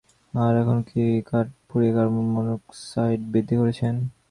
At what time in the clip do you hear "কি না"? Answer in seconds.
0.89-1.29